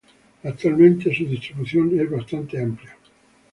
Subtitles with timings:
[0.41, 2.97] Actualmente su distribución es bastante amplia.